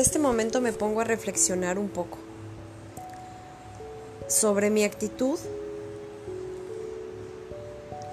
[0.00, 2.18] este momento me pongo a reflexionar un poco
[4.28, 5.38] sobre mi actitud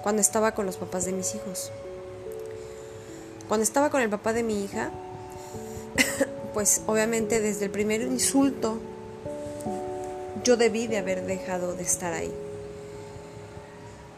[0.02, 1.70] cuando estaba con los papás de mis hijos.
[3.46, 4.90] Cuando estaba con el papá de mi hija,
[6.54, 8.78] pues obviamente desde el primer insulto
[10.44, 12.32] yo debí de haber dejado de estar ahí.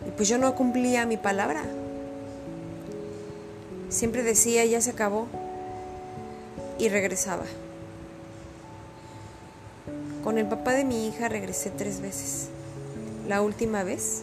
[0.07, 1.63] Y pues yo no cumplía mi palabra.
[3.89, 5.27] Siempre decía, ya se acabó.
[6.81, 7.45] Y regresaba.
[10.25, 12.49] Con el papá de mi hija regresé tres veces.
[13.29, 14.23] La última vez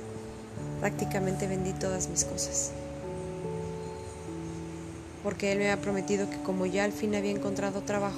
[0.79, 2.71] prácticamente vendí todas mis cosas.
[5.23, 8.17] Porque él me había prometido que como ya al fin había encontrado trabajo,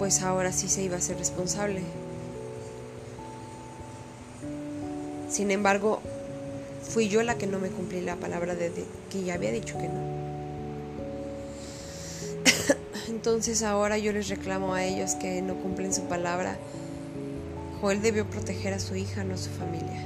[0.00, 1.82] pues ahora sí se iba a ser responsable.
[5.30, 6.00] Sin embargo,
[6.88, 8.72] fui yo la que no me cumplí la palabra de,
[9.10, 10.21] que ya había dicho que no.
[13.22, 16.58] Entonces ahora yo les reclamo a ellos que no cumplen su palabra.
[17.80, 20.04] Joel debió proteger a su hija, no a su familia.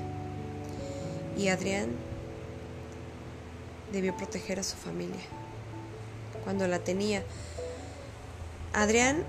[1.35, 1.89] Y Adrián
[3.91, 5.23] debió proteger a su familia
[6.45, 7.23] cuando la tenía.
[8.75, 9.25] Adrián,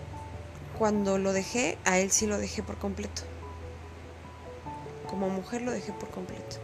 [0.77, 3.21] cuando lo dejé, a él sí lo dejé por completo.
[5.09, 6.57] Como mujer lo dejé por completo.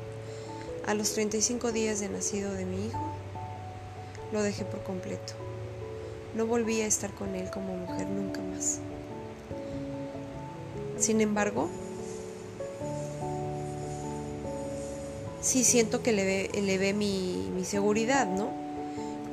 [0.85, 3.13] A los 35 días de nacido de mi hijo,
[4.33, 5.52] lo dejé por completo.
[6.35, 8.79] No volví a estar con él como mujer nunca más.
[10.97, 11.69] Sin embargo,
[15.41, 18.49] sí siento que le ve, le ve mi, mi, seguridad, ¿no?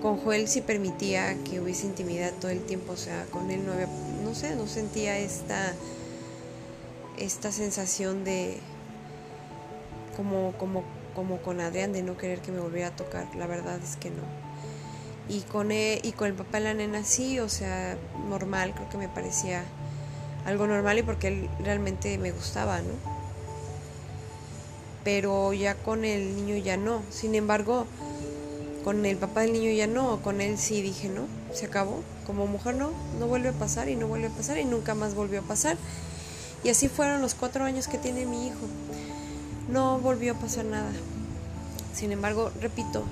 [0.03, 3.73] Con Joel sí permitía que hubiese intimidad todo el tiempo, o sea, con él no
[3.73, 3.87] había,
[4.25, 5.75] no sé, no sentía esta,
[7.17, 8.59] esta sensación de,
[10.17, 10.83] como, como,
[11.15, 14.11] como con Adrián, de no querer que me volviera a tocar, la verdad es que
[14.11, 14.50] no.
[15.31, 17.97] Y con, él, y con el papá de la nena sí, o sea,
[18.29, 19.63] normal, creo que me parecía
[20.45, 22.95] algo normal y porque él realmente me gustaba, ¿no?
[25.05, 27.03] Pero ya con el niño ya no.
[27.11, 27.87] Sin embargo,
[28.83, 32.03] con el papá del niño ya no, con él sí dije, no, se acabó.
[32.27, 35.15] Como mujer no, no vuelve a pasar y no vuelve a pasar y nunca más
[35.15, 35.77] volvió a pasar.
[36.65, 38.67] Y así fueron los cuatro años que tiene mi hijo.
[39.71, 40.91] No volvió a pasar nada.
[41.95, 43.05] Sin embargo, repito,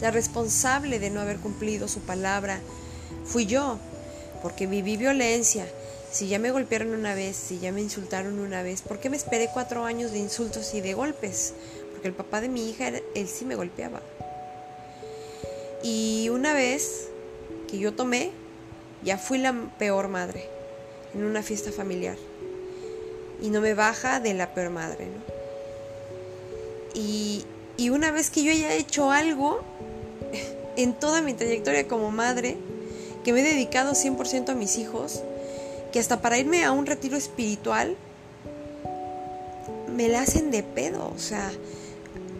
[0.00, 2.60] la responsable de no haber cumplido su palabra
[3.24, 3.78] fui yo,
[4.42, 5.66] porque viví violencia.
[6.10, 9.16] Si ya me golpearon una vez, si ya me insultaron una vez, ¿por qué me
[9.16, 11.54] esperé cuatro años de insultos y de golpes?
[11.92, 14.00] Porque el papá de mi hija, él sí me golpeaba.
[15.82, 17.08] Y una vez
[17.68, 18.32] que yo tomé,
[19.02, 20.48] ya fui la peor madre
[21.14, 22.16] en una fiesta familiar.
[23.40, 25.40] Y no me baja de la peor madre, ¿no?
[26.92, 27.44] Y,
[27.76, 29.62] y una vez que yo haya hecho algo,
[30.76, 32.56] en toda mi trayectoria como madre,
[33.24, 35.22] que me he dedicado 100% a mis hijos,
[35.92, 37.96] que hasta para irme a un retiro espiritual
[39.94, 41.50] me la hacen de pedo, o sea,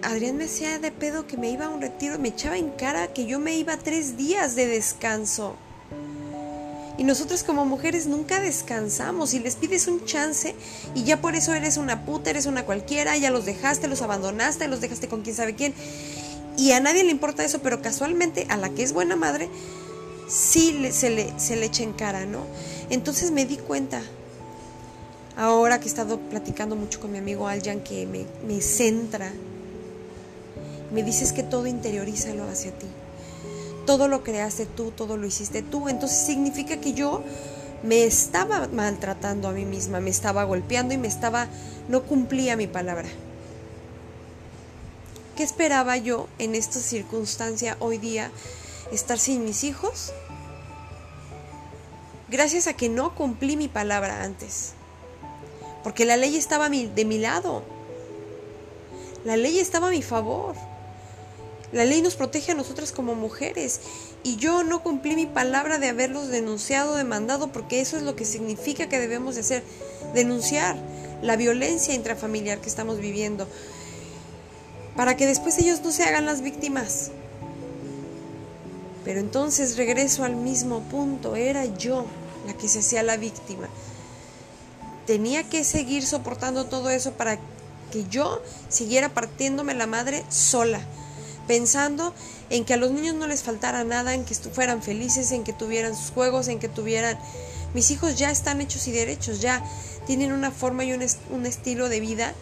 [0.03, 3.09] Adrián me hacía de pedo que me iba a un retiro, me echaba en cara
[3.09, 5.57] que yo me iba tres días de descanso.
[6.97, 10.55] Y nosotros como mujeres nunca descansamos y les pides un chance
[10.95, 14.69] y ya por eso eres una puta, eres una cualquiera, ya los dejaste, los abandonaste,
[14.69, 15.75] los dejaste con quién sabe quién.
[16.61, 19.49] Y a nadie le importa eso, pero casualmente a la que es buena madre,
[20.29, 22.45] sí se, le, se le echa en cara, ¿no?
[22.91, 24.03] Entonces me di cuenta,
[25.39, 29.33] ahora que he estado platicando mucho con mi amigo Aljan, que me, me centra,
[30.93, 32.89] me dices que todo interiorízalo hacia ti.
[33.87, 35.89] Todo lo creaste tú, todo lo hiciste tú.
[35.89, 37.23] Entonces significa que yo
[37.83, 41.49] me estaba maltratando a mí misma, me estaba golpeando y me estaba,
[41.89, 43.09] no cumplía mi palabra.
[45.41, 48.31] ¿Qué esperaba yo en esta circunstancia hoy día?
[48.93, 50.13] ¿Estar sin mis hijos?
[52.29, 54.73] Gracias a que no cumplí mi palabra antes.
[55.83, 57.63] Porque la ley estaba de mi lado.
[59.25, 60.57] La ley estaba a mi favor.
[61.73, 63.81] La ley nos protege a nosotras como mujeres.
[64.23, 68.27] Y yo no cumplí mi palabra de haberlos denunciado, demandado, porque eso es lo que
[68.27, 69.63] significa que debemos de hacer.
[70.13, 70.77] Denunciar
[71.23, 73.49] la violencia intrafamiliar que estamos viviendo
[75.01, 77.11] para que después ellos no se hagan las víctimas.
[79.03, 82.05] Pero entonces regreso al mismo punto, era yo
[82.47, 83.71] la que se hacía la víctima.
[85.07, 87.39] Tenía que seguir soportando todo eso para
[87.91, 90.83] que yo siguiera partiéndome la madre sola,
[91.49, 92.13] pensando
[92.51, 95.55] en que a los niños no les faltara nada, en que fueran felices, en que
[95.55, 97.19] tuvieran sus juegos, en que tuvieran...
[97.73, 99.65] Mis hijos ya están hechos y derechos, ya
[100.07, 102.35] tienen una forma y un, un estilo de vida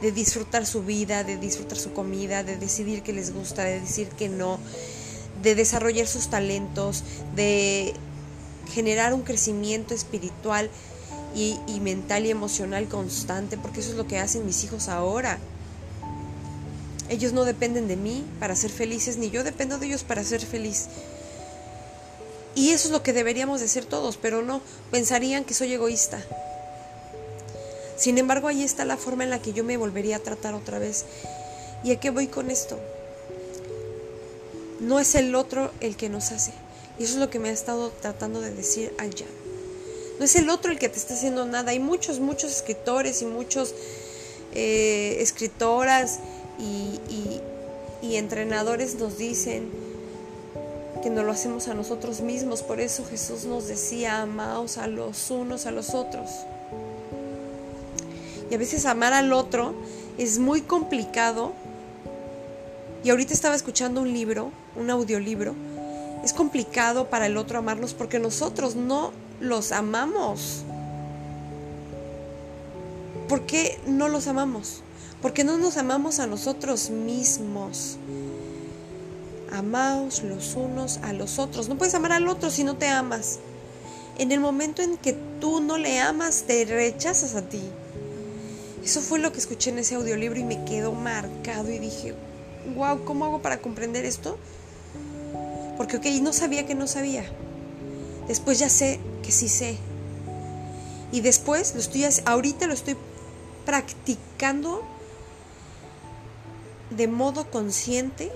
[0.00, 4.08] de disfrutar su vida, de disfrutar su comida, de decidir que les gusta, de decir
[4.08, 4.58] que no,
[5.42, 7.04] de desarrollar sus talentos,
[7.34, 7.94] de
[8.72, 10.70] generar un crecimiento espiritual
[11.34, 15.38] y, mental y emocional constante, porque eso es lo que hacen mis hijos ahora.
[17.08, 20.40] Ellos no dependen de mí para ser felices, ni yo dependo de ellos para ser
[20.40, 20.86] feliz.
[22.54, 24.60] Y eso es lo que deberíamos de ser todos, pero no,
[24.90, 26.20] pensarían que soy egoísta.
[28.00, 30.78] Sin embargo, ahí está la forma en la que yo me volvería a tratar otra
[30.78, 31.04] vez.
[31.84, 32.78] ¿Y a qué voy con esto?
[34.80, 36.52] No es el otro el que nos hace.
[36.98, 39.26] Y eso es lo que me ha estado tratando de decir allá.
[40.18, 41.72] No es el otro el que te está haciendo nada.
[41.72, 43.74] Hay muchos, muchos escritores y muchos
[44.54, 46.20] eh, escritoras
[46.58, 47.42] y,
[48.00, 49.68] y entrenadores nos dicen
[51.02, 52.62] que no lo hacemos a nosotros mismos.
[52.62, 56.30] Por eso Jesús nos decía, amaos a los unos a los otros.
[58.50, 59.74] Y a veces amar al otro
[60.18, 61.52] es muy complicado.
[63.04, 65.54] Y ahorita estaba escuchando un libro, un audiolibro.
[66.24, 70.64] Es complicado para el otro amarlos porque nosotros no los amamos.
[73.28, 74.82] ¿Por qué no los amamos?
[75.22, 77.96] Porque no nos amamos a nosotros mismos.
[79.52, 81.68] Amaos los unos a los otros.
[81.68, 83.38] No puedes amar al otro si no te amas.
[84.18, 87.62] En el momento en que tú no le amas, te rechazas a ti.
[88.84, 92.14] Eso fue lo que escuché en ese audiolibro y me quedó marcado y dije,
[92.74, 94.38] wow, ¿cómo hago para comprender esto?
[95.76, 97.24] Porque, ok, no sabía que no sabía.
[98.28, 99.76] Después ya sé que sí sé.
[101.12, 102.96] Y después lo estoy, ahorita lo estoy
[103.66, 104.82] practicando
[106.90, 108.32] de modo consciente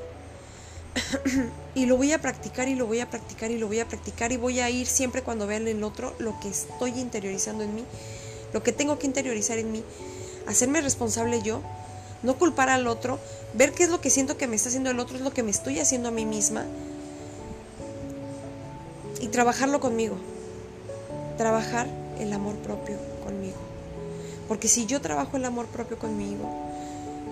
[1.74, 4.32] y lo voy a practicar y lo voy a practicar y lo voy a practicar
[4.32, 7.84] y voy a ir siempre cuando vean el otro lo que estoy interiorizando en mí,
[8.52, 9.82] lo que tengo que interiorizar en mí,
[10.46, 11.60] hacerme responsable yo,
[12.22, 13.18] no culpar al otro,
[13.54, 15.42] ver qué es lo que siento que me está haciendo el otro, es lo que
[15.42, 16.64] me estoy haciendo a mí misma
[19.20, 20.16] y trabajarlo conmigo,
[21.38, 21.86] trabajar
[22.18, 23.56] el amor propio conmigo.
[24.48, 26.50] Porque si yo trabajo el amor propio conmigo,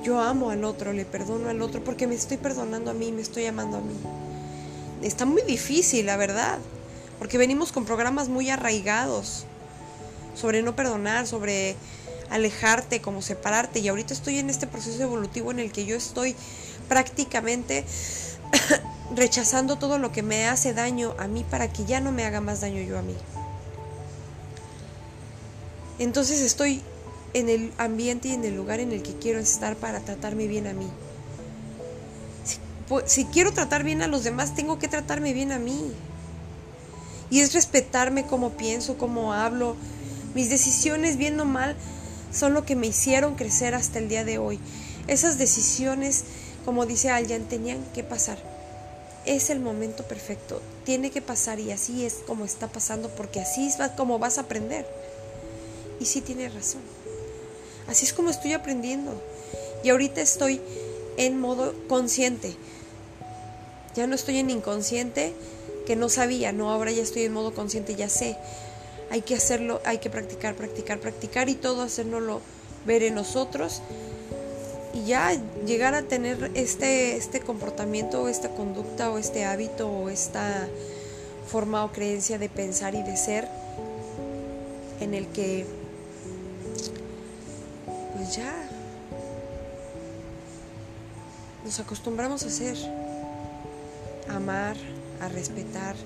[0.02, 3.22] yo amo al otro, le perdono al otro porque me estoy perdonando a mí, me
[3.22, 3.94] estoy amando a mí.
[5.02, 6.58] Está muy difícil, la verdad,
[7.18, 9.44] porque venimos con programas muy arraigados
[10.34, 11.76] sobre no perdonar, sobre
[12.30, 13.80] alejarte, como separarte.
[13.80, 16.36] Y ahorita estoy en este proceso evolutivo en el que yo estoy
[16.88, 17.84] prácticamente
[19.16, 22.40] rechazando todo lo que me hace daño a mí para que ya no me haga
[22.40, 23.14] más daño yo a mí.
[25.98, 26.82] Entonces estoy
[27.34, 30.66] en el ambiente y en el lugar en el que quiero estar para tratarme bien
[30.66, 30.88] a mí.
[33.06, 35.92] Si, quiero tratar bien a los demás, tengo que tratarme bien a mí.
[37.30, 39.76] Y es respetarme como pienso, como hablo.
[40.34, 41.76] Mis decisiones, bien o mal,
[42.32, 44.58] son lo que me hicieron crecer hasta el día de hoy.
[45.06, 46.24] Esas decisiones,
[46.64, 48.38] como dice Aljan, tenían que pasar.
[49.24, 50.60] Es el momento perfecto.
[50.84, 54.42] Tiene que pasar y así es como está pasando porque así es como vas a
[54.42, 54.86] aprender.
[56.00, 56.82] Y sí tiene razón.
[57.86, 59.12] Así es como estoy aprendiendo.
[59.84, 60.60] Y ahorita estoy
[61.16, 62.56] en modo consciente.
[63.94, 65.34] Ya no estoy en inconsciente
[65.86, 68.36] que no sabía, no, ahora ya estoy en modo consciente, ya sé.
[69.12, 72.40] Hay que hacerlo, hay que practicar, practicar, practicar y todo hacérnoslo
[72.86, 73.82] ver en nosotros.
[74.94, 75.34] Y ya
[75.66, 80.66] llegar a tener este, este comportamiento o esta conducta o este hábito o esta
[81.46, 83.46] forma o creencia de pensar y de ser
[85.00, 85.66] en el que
[88.16, 88.50] pues ya
[91.66, 92.78] nos acostumbramos a ser,
[94.30, 94.76] a amar,
[95.20, 95.96] a respetar,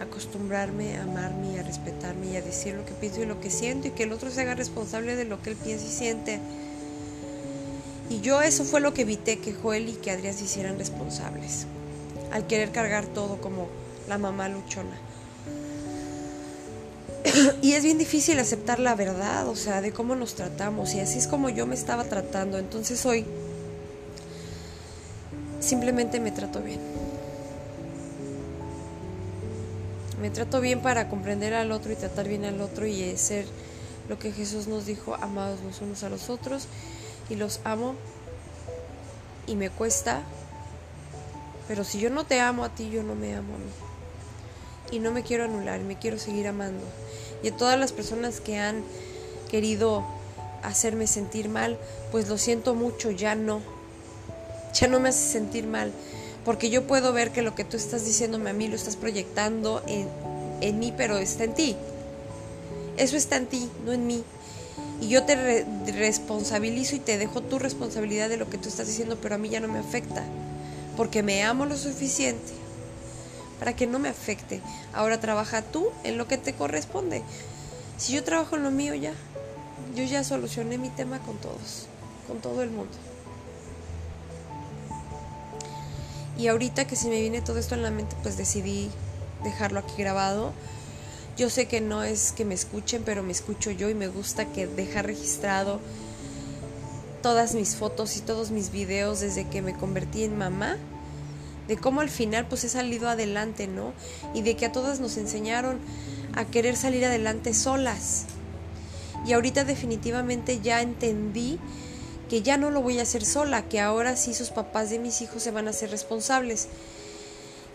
[0.00, 3.50] acostumbrarme a amarme y a respetarme y a decir lo que pienso y lo que
[3.50, 6.40] siento y que el otro se haga responsable de lo que él piensa y siente.
[8.10, 11.66] Y yo eso fue lo que evité que Joel y que Adrián se hicieran responsables,
[12.32, 13.68] al querer cargar todo como
[14.08, 14.98] la mamá luchona
[17.62, 20.94] y es bien difícil aceptar la verdad, o sea, de cómo nos tratamos.
[20.94, 22.58] Y así es como yo me estaba tratando.
[22.58, 23.24] Entonces hoy
[25.60, 26.80] simplemente me trato bien.
[30.24, 33.44] Me trato bien para comprender al otro y tratar bien al otro y ser
[34.08, 36.66] lo que Jesús nos dijo, amados los unos a los otros.
[37.28, 37.94] Y los amo
[39.46, 40.22] y me cuesta.
[41.68, 44.98] Pero si yo no te amo a ti, yo no me amo a mí y
[44.98, 46.86] no me quiero anular, me quiero seguir amando.
[47.42, 48.82] Y a todas las personas que han
[49.50, 50.06] querido
[50.62, 51.78] hacerme sentir mal,
[52.10, 53.60] pues lo siento mucho, ya no.
[54.72, 55.92] Ya no me hace sentir mal,
[56.44, 59.82] porque yo puedo ver que lo que tú estás diciéndome a mí lo estás proyectando
[59.86, 60.08] en,
[60.60, 61.76] en mí, pero está en ti.
[62.96, 64.22] Eso está en ti, no en mí.
[65.00, 65.64] Y yo te
[65.96, 69.48] responsabilizo y te dejo tu responsabilidad de lo que tú estás diciendo, pero a mí
[69.48, 70.22] ya no me afecta,
[70.96, 72.52] porque me amo lo suficiente
[73.58, 74.60] para que no me afecte.
[74.92, 77.22] Ahora trabaja tú en lo que te corresponde.
[77.96, 79.12] Si yo trabajo en lo mío ya,
[79.94, 81.86] yo ya solucioné mi tema con todos,
[82.26, 82.92] con todo el mundo.
[86.36, 88.90] Y ahorita que se me viene todo esto en la mente, pues decidí
[89.44, 90.52] dejarlo aquí grabado.
[91.36, 94.46] Yo sé que no es que me escuchen, pero me escucho yo y me gusta
[94.46, 95.80] que deja registrado
[97.22, 100.76] todas mis fotos y todos mis videos desde que me convertí en mamá,
[101.68, 103.94] de cómo al final pues he salido adelante, ¿no?
[104.34, 105.78] Y de que a todas nos enseñaron
[106.34, 108.26] a querer salir adelante solas.
[109.26, 111.58] Y ahorita definitivamente ya entendí
[112.34, 115.20] que ya no lo voy a hacer sola, que ahora sí sus papás de mis
[115.20, 116.66] hijos se van a ser responsables.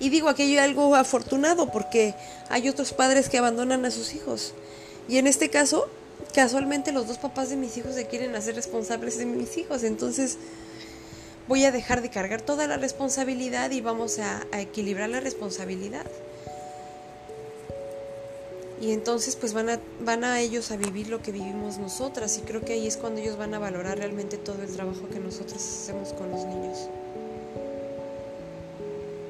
[0.01, 2.13] Y digo aquello algo afortunado porque
[2.49, 4.53] hay otros padres que abandonan a sus hijos.
[5.07, 5.87] Y en este caso,
[6.33, 9.85] casualmente los dos papás de mis hijos se quieren hacer responsables de mis hijos.
[9.85, 10.37] Entonces
[11.47, 16.05] voy a dejar de cargar toda la responsabilidad y vamos a equilibrar la responsabilidad
[18.81, 22.41] y entonces pues van a, van a ellos a vivir lo que vivimos nosotras y
[22.41, 25.57] creo que ahí es cuando ellos van a valorar realmente todo el trabajo que nosotros
[25.57, 26.89] hacemos con los niños.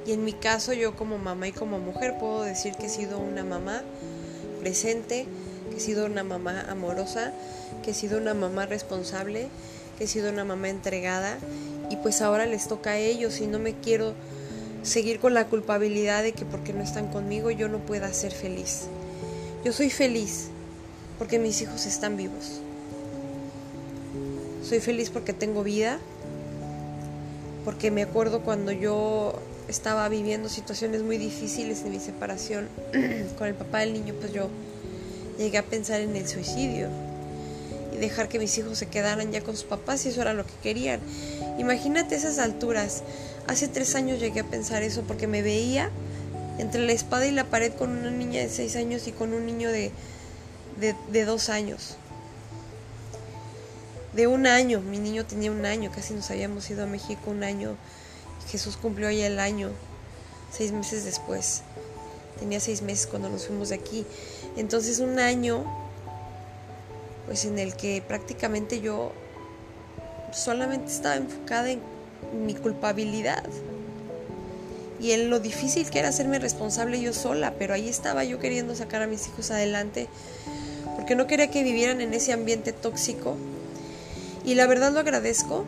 [0.06, 3.20] Y en mi caso yo como mamá y como mujer puedo decir que he sido
[3.20, 3.82] una mamá
[4.60, 5.26] presente,
[5.72, 7.34] que he sido una mamá amorosa,
[7.84, 9.50] que he sido una mamá responsable,
[9.98, 11.40] que he sido una mamá entregada
[11.90, 14.14] y pues ahora les toca a ellos y no me quiero
[14.84, 18.88] seguir con la culpabilidad de que porque no están conmigo yo no pueda ser feliz.
[19.64, 20.48] Yo soy feliz
[21.18, 22.62] porque mis hijos están vivos.
[24.64, 26.00] Soy feliz porque tengo vida,
[27.66, 29.34] porque me acuerdo cuando yo
[29.68, 32.70] estaba viviendo situaciones muy difíciles en mi separación
[33.38, 34.48] con el papá del niño, pues yo
[35.38, 36.88] llegué a pensar en el suicidio
[37.94, 40.46] y dejar que mis hijos se quedaran ya con sus papás y eso era lo
[40.46, 41.02] que querían.
[41.58, 43.04] Imagínate esas alturas.
[43.48, 45.90] Hace tres años llegué a pensar eso porque me veía
[46.60, 49.46] entre la espada y la pared con una niña de seis años y con un
[49.46, 49.92] niño de,
[50.78, 51.96] de, dos años.
[54.14, 57.44] De un año, mi niño tenía un año, casi nos habíamos ido a México un
[57.44, 57.78] año.
[58.50, 59.70] Jesús cumplió ya el año,
[60.52, 61.62] seis meses después.
[62.40, 64.06] Tenía seis meses cuando nos fuimos de aquí.
[64.58, 65.64] Entonces un año,
[67.26, 69.14] pues en el que prácticamente yo
[70.34, 71.82] solamente estaba enfocada en
[72.46, 73.44] mi culpabilidad
[75.00, 78.76] y en lo difícil que era hacerme responsable yo sola, pero ahí estaba yo queriendo
[78.76, 80.08] sacar a mis hijos adelante
[80.96, 83.38] porque no quería que vivieran en ese ambiente tóxico.
[84.44, 85.66] Y la verdad lo agradezco,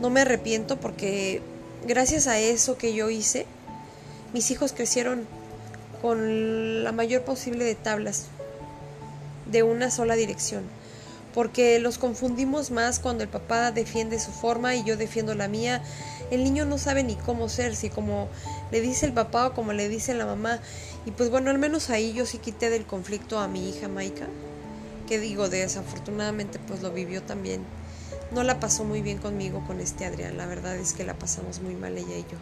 [0.00, 1.42] no me arrepiento porque
[1.86, 3.46] gracias a eso que yo hice,
[4.32, 5.26] mis hijos crecieron
[6.02, 8.26] con la mayor posible de tablas,
[9.46, 10.64] de una sola dirección
[11.34, 15.82] porque los confundimos más cuando el papá defiende su forma y yo defiendo la mía.
[16.30, 18.28] El niño no sabe ni cómo ser, si como
[18.70, 20.60] le dice el papá o como le dice la mamá.
[21.06, 24.26] Y pues bueno, al menos ahí yo sí quité del conflicto a mi hija Maika,
[25.06, 27.62] que digo, desafortunadamente pues lo vivió también.
[28.32, 31.60] No la pasó muy bien conmigo con este Adrián, la verdad es que la pasamos
[31.60, 32.38] muy mal ella y yo.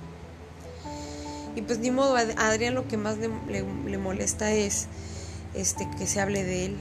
[1.55, 4.87] Y pues ni modo, a Adrián lo que más le, le molesta es
[5.55, 6.77] este que se hable de él,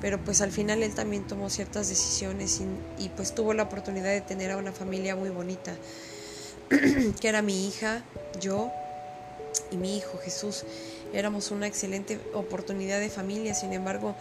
[0.00, 2.60] pero pues al final él también tomó ciertas decisiones
[2.98, 5.72] y, pues tuvo la oportunidad de tener a una familia muy bonita,
[7.20, 8.02] que era mi hija,
[8.40, 8.70] yo
[9.70, 10.64] y mi hijo Jesús.
[11.12, 14.14] Éramos una excelente oportunidad de familia, sin embargo,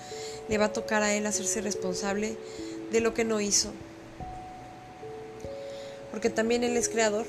[0.48, 2.38] le va a tocar a él hacerse responsable
[2.92, 3.72] de lo que no hizo.
[6.12, 7.26] Porque también él es creador,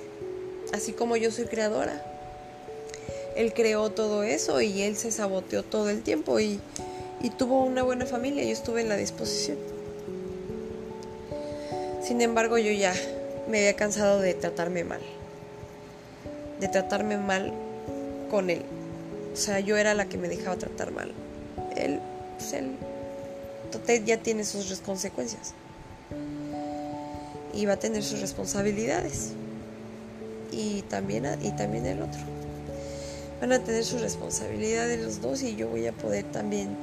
[0.73, 2.04] así como yo soy creadora.
[3.37, 6.61] Él creó todo eso y él se saboteó todo el tiempo y
[7.25, 9.57] y tuvo una buena familia, yo estuve en la disposición.
[12.02, 12.95] Sin embargo, yo ya
[13.49, 15.01] me había cansado de tratarme mal,
[16.61, 17.53] de tratarme mal
[18.31, 18.63] con él.
[19.33, 21.13] O sea, yo era la que me dejaba tratar mal.
[21.77, 22.01] Él,
[22.39, 22.77] pues él,
[24.05, 25.55] ya tiene sus consecuencias.
[27.53, 29.33] Y va a tener sus responsabilidades.
[30.53, 32.21] Y también, y también el otro.
[33.41, 36.77] Van a tener sus responsabilidades los dos y yo voy a poder también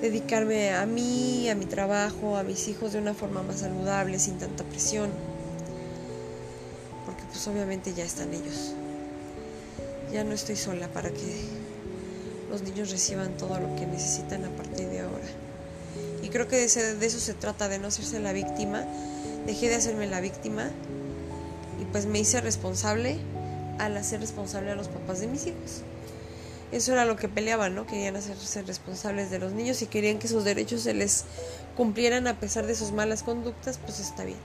[0.00, 4.38] dedicarme a mí, a mi trabajo, a mis hijos de una forma más saludable, sin
[4.38, 5.10] tanta presión.
[7.36, 8.72] Pues obviamente ya están ellos.
[10.10, 11.44] Ya no estoy sola para que
[12.48, 15.26] los niños reciban todo lo que necesitan a partir de ahora.
[16.22, 18.86] Y creo que de, eso se trata, de no hacerse la víctima.
[19.44, 20.70] Dejé de hacerme la víctima
[21.78, 23.18] y pues me hice responsable
[23.78, 25.82] al hacer responsable a los papás de mis hijos
[26.72, 27.86] eso era lo que peleaban, ¿no?
[27.86, 31.24] Querían hacerse responsables de los niños y querían que sus derechos se les
[31.76, 34.38] cumplieran a pesar de sus malas conductas, pues está bien.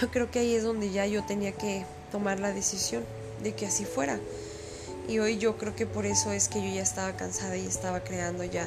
[0.12, 3.04] Creo que ahí es donde ya yo tenía que tomar la decisión
[3.42, 4.18] de que así fuera.
[5.08, 8.00] Y hoy yo creo que por eso es que yo ya estaba cansada y estaba
[8.00, 8.66] creando ya.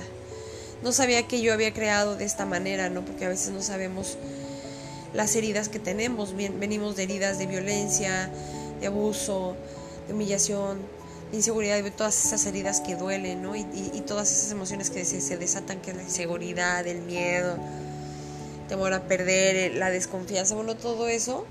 [0.82, 3.06] No sabía que yo había creado de esta manera, ¿no?
[3.06, 4.18] Porque a veces no sabemos
[5.14, 6.36] las heridas que tenemos.
[6.36, 8.30] venimos de heridas de violencia,
[8.82, 9.56] de abuso,
[10.08, 10.80] de humillación,
[11.32, 13.56] de inseguridad, de todas esas heridas que duelen, ¿no?
[13.56, 13.64] Y,
[14.06, 17.58] todas esas emociones que se, desatan, que es la inseguridad, el miedo,
[18.68, 21.46] temor a perder, la desconfianza, bueno, todo eso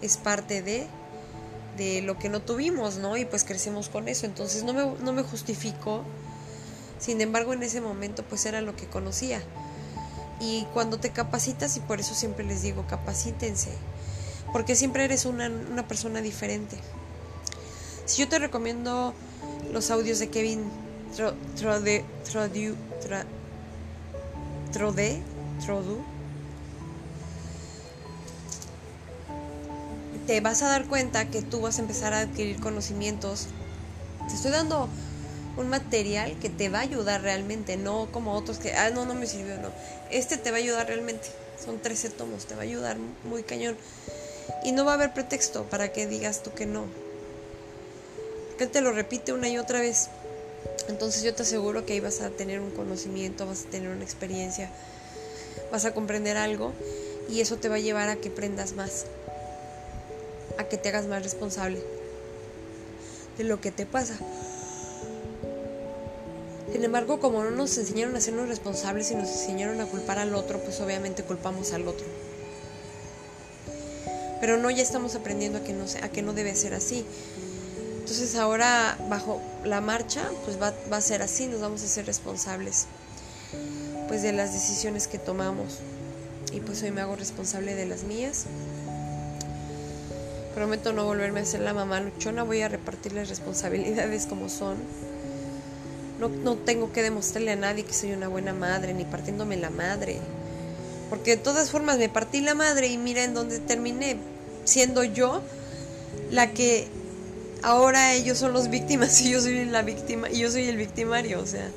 [0.00, 0.86] es parte de,
[1.76, 3.16] de lo que no tuvimos, ¿no?
[3.16, 6.02] Y pues crecemos con eso, entonces no me, no me justifico,
[6.98, 9.42] sin embargo en ese momento pues era lo que conocía.
[10.40, 13.70] Y cuando te capacitas, y por eso siempre les digo, capacítense,
[14.52, 16.76] porque siempre eres una, una persona diferente.
[18.06, 19.14] Si yo te recomiendo
[19.72, 20.68] los audios de Kevin
[21.16, 22.74] Trode, Trodu,
[24.72, 25.22] Trode,
[25.64, 25.98] Trodu,
[30.32, 33.48] te vas a dar cuenta que tú vas a empezar a adquirir conocimientos.
[34.26, 34.88] Te estoy dando
[35.58, 39.12] un material que te va a ayudar realmente, no como otros que, ah, no, no
[39.12, 39.68] me sirvió, no.
[40.10, 41.28] Este te va a ayudar realmente.
[41.62, 43.76] Son 13 tomos, te va a ayudar muy cañón.
[44.64, 46.86] Y no va a haber pretexto para que digas tú que no.
[48.56, 50.08] Que él te lo repite una y otra vez.
[50.88, 54.02] Entonces yo te aseguro que ahí vas a tener un conocimiento, vas a tener una
[54.02, 54.70] experiencia,
[55.70, 56.72] vas a comprender algo
[57.28, 59.04] y eso te va a llevar a que aprendas más,
[60.58, 61.82] a que te hagas más responsable
[63.38, 64.16] de lo que te pasa.
[66.72, 70.34] Sin embargo, como no nos enseñaron a sernos responsables y nos enseñaron a culpar al
[70.34, 72.06] otro, pues obviamente culpamos al otro.
[74.40, 77.04] Pero no, ya estamos aprendiendo a que no, a que no debe ser así.
[77.98, 82.06] Entonces ahora bajo la marcha, pues va, va a ser así, nos vamos a ser
[82.06, 82.86] responsables
[84.08, 85.78] pues de las decisiones que tomamos.
[86.52, 88.44] Y pues hoy me hago responsable de las mías.
[90.54, 94.76] Prometo no volverme a ser la mamá luchona, voy a repartir las responsabilidades como son
[96.28, 100.18] no, tengo que demostrarle a nadie que soy una buena madre, ni partiéndome la madre.
[101.10, 104.16] Porque de todas formas me partí la madre y mira en dónde terminé,
[104.64, 105.42] siendo yo
[106.30, 106.86] la que
[107.62, 111.40] ahora ellos son los víctimas y yo soy la víctima y yo soy el victimario,
[111.40, 111.68] o sea,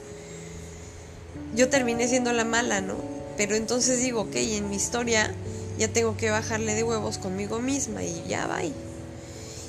[1.55, 2.95] yo terminé siendo la mala, ¿no?
[3.37, 5.33] Pero entonces digo, ok, en mi historia
[5.77, 8.63] ya tengo que bajarle de huevos conmigo misma y ya va.
[8.63, 8.73] Y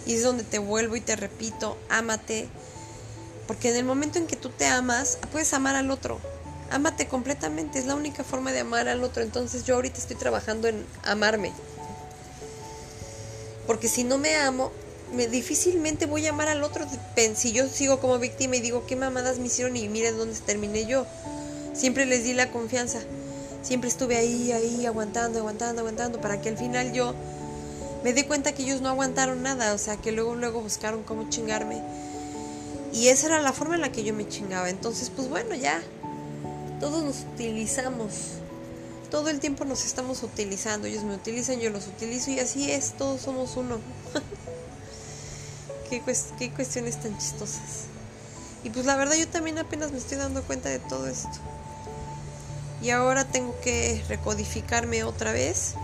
[0.06, 2.48] es donde te vuelvo y te repito, ámate,
[3.46, 6.20] porque en el momento en que tú te amas, puedes amar al otro.
[6.70, 9.22] Ámate completamente, es la única forma de amar al otro.
[9.22, 11.52] Entonces yo ahorita estoy trabajando en amarme.
[13.66, 14.72] Porque si no me amo,
[15.12, 16.84] me difícilmente voy a amar al otro.
[17.34, 19.76] Si yo sigo como víctima y digo, ¿qué mamadas me hicieron?
[19.76, 21.06] Y miren dónde terminé yo.
[21.72, 23.00] Siempre les di la confianza.
[23.66, 27.14] Siempre estuve ahí, ahí, aguantando, aguantando, aguantando, para que al final yo
[28.04, 29.74] me di cuenta que ellos no aguantaron nada.
[29.74, 31.82] O sea, que luego, luego buscaron cómo chingarme
[32.96, 34.70] y esa era la forma en la que yo me chingaba.
[34.70, 35.82] Entonces, pues bueno, ya.
[36.80, 38.12] Todos nos utilizamos.
[39.10, 40.86] Todo el tiempo nos estamos utilizando.
[40.86, 42.92] Ellos me utilizan, yo los utilizo y así es.
[42.92, 43.80] Todos somos uno.
[45.90, 46.02] qué,
[46.38, 47.84] qué cuestiones tan chistosas.
[48.64, 51.38] Y pues la verdad yo también apenas me estoy dando cuenta de todo esto.
[52.86, 55.74] Y ahora tengo que recodificarme otra vez.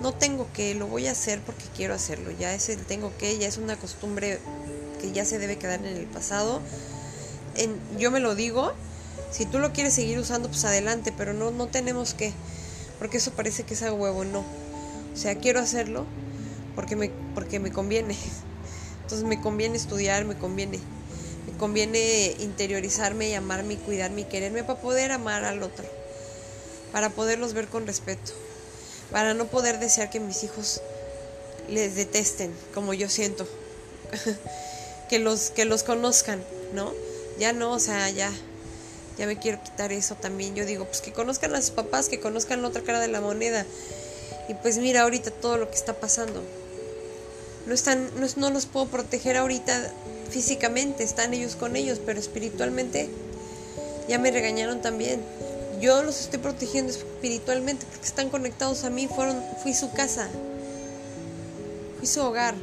[0.00, 2.30] No tengo que, lo voy a hacer porque quiero hacerlo.
[2.38, 4.38] Ya es el tengo que, ya es una costumbre
[5.00, 6.60] que ya se debe quedar en el pasado.
[7.98, 8.74] Yo me lo digo,
[9.32, 12.32] si tú lo quieres seguir usando, pues adelante, pero no, no tenemos que,
[13.00, 14.44] porque eso parece que es a huevo, no.
[15.14, 16.06] O sea, quiero hacerlo
[16.76, 18.16] porque me, porque me conviene.
[19.02, 20.78] Entonces me conviene estudiar, me conviene.
[21.50, 26.01] Me conviene interiorizarme y amarme cuidarme y quererme para poder amar al otro.
[26.92, 28.32] Para poderlos ver con respeto.
[29.10, 30.80] Para no poder desear que mis hijos
[31.68, 33.46] les detesten como yo siento.
[35.08, 36.42] que los, que los conozcan,
[36.74, 36.92] ¿no?
[37.38, 38.30] Ya no, o sea, ya,
[39.18, 40.54] ya me quiero quitar eso también.
[40.54, 43.20] Yo digo, pues que conozcan a sus papás, que conozcan la otra cara de la
[43.20, 43.66] moneda.
[44.48, 46.42] Y pues mira ahorita todo lo que está pasando.
[47.66, 49.92] No están, no, no los puedo proteger ahorita
[50.30, 53.08] físicamente, están ellos con ellos, pero espiritualmente
[54.08, 55.20] ya me regañaron también.
[55.82, 60.28] Yo los estoy protegiendo espiritualmente porque están conectados a mí, fueron, fui su casa,
[61.98, 62.54] fui su hogar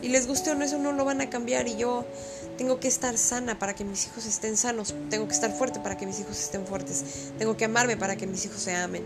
[0.00, 2.06] y les guste o no, eso no lo van a cambiar y yo
[2.56, 5.96] tengo que estar sana para que mis hijos estén sanos, tengo que estar fuerte para
[5.96, 7.02] que mis hijos estén fuertes,
[7.36, 9.02] tengo que amarme para que mis hijos se amen.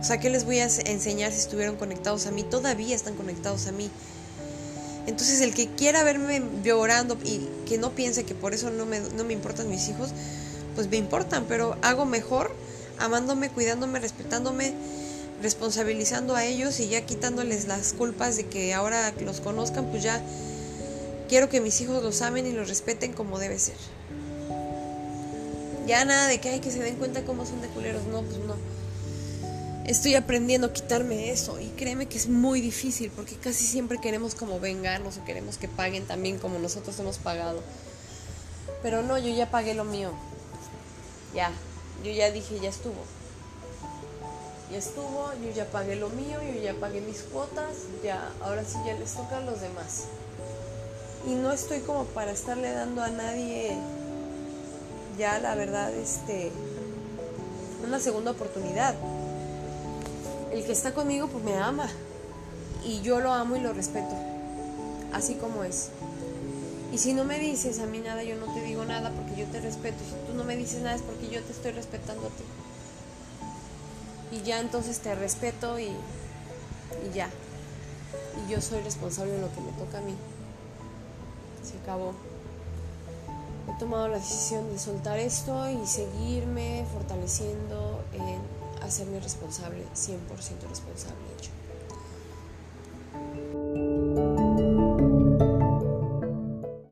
[0.00, 2.42] O sea, ¿qué les voy a enseñar si estuvieron conectados a mí?
[2.42, 3.90] Todavía están conectados a mí.
[5.06, 9.00] Entonces el que quiera verme llorando y que no piense que por eso no me,
[9.00, 10.12] no me importan mis hijos,
[10.76, 12.52] pues me importan, pero hago mejor
[12.98, 14.74] amándome, cuidándome, respetándome,
[15.42, 20.02] responsabilizando a ellos y ya quitándoles las culpas de que ahora que los conozcan, pues
[20.02, 20.22] ya
[21.28, 23.76] quiero que mis hijos los amen y los respeten como debe ser.
[25.86, 28.38] Ya nada de que hay que se den cuenta cómo son de culeros, no, pues
[28.38, 28.54] no.
[29.86, 34.34] Estoy aprendiendo a quitarme eso y créeme que es muy difícil porque casi siempre queremos
[34.34, 37.62] como vengarnos o queremos que paguen también como nosotros hemos pagado.
[38.82, 40.10] Pero no, yo ya pagué lo mío.
[41.36, 41.52] Ya,
[42.02, 43.04] yo ya dije, ya estuvo
[44.70, 48.78] ya estuvo, yo ya pagué lo mío, yo ya pagué mis cuotas, ya, ahora sí
[48.84, 50.04] ya les toca a los demás.
[51.26, 53.76] Y no estoy como para estarle dando a nadie
[55.18, 56.52] ya la verdad este
[57.86, 58.94] una segunda oportunidad.
[60.52, 61.88] El que está conmigo pues me ama
[62.84, 64.14] y yo lo amo y lo respeto,
[65.12, 65.90] así como es.
[66.96, 69.46] Y si no me dices a mí nada, yo no te digo nada porque yo
[69.48, 69.98] te respeto.
[70.02, 72.44] Si tú no me dices nada es porque yo te estoy respetando a ti
[74.32, 77.28] y ya entonces te respeto y, y ya.
[78.42, 80.14] Y yo soy responsable de lo que me toca a mí.
[81.62, 82.14] Se acabó.
[83.68, 88.40] He tomado la decisión de soltar esto y seguirme fortaleciendo en
[88.82, 91.26] hacerme responsable, 100% responsable.